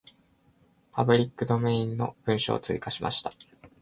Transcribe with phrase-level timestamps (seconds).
[0.93, 3.29] パブリックドメインの文章を追加しました。